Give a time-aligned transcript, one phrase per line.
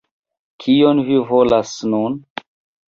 [0.63, 2.19] Kion vi volas nun?